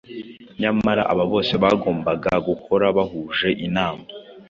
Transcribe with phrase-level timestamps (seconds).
[0.61, 4.05] Nyamara aba bose bagombaga gukora bahuje inama.